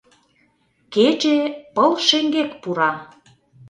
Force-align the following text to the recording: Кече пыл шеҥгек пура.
Кече 0.93 1.37
пыл 1.73 1.91
шеҥгек 2.07 2.51
пура. 2.61 2.91